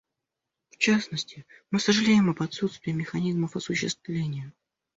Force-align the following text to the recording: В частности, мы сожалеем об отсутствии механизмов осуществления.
В 0.71 0.77
частности, 0.79 1.45
мы 1.69 1.79
сожалеем 1.79 2.27
об 2.31 2.41
отсутствии 2.41 2.91
механизмов 2.91 3.55
осуществления. 3.55 4.51